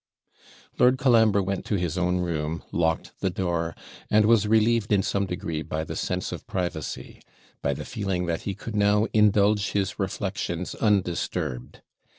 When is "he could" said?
8.41-8.75